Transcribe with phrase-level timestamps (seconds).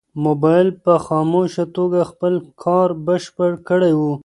[0.25, 4.01] موبایل په خاموشه توګه خپل کار بشپړ کړی و.